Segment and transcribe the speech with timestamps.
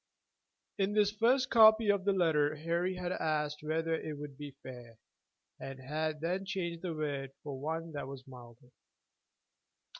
[0.79, 4.97] (In his first copy of the letter Harry had asked whether it would be "fair,"
[5.59, 8.71] and had then changed the word for one that was milder.)